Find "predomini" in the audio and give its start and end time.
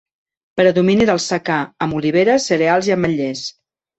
0.59-1.05